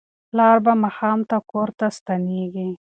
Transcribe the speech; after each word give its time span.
پلار 0.29 0.57
به 0.65 0.73
ماښام 0.83 1.19
کور 1.51 1.69
ته 1.79 1.85
ستنیږي. 1.97 2.69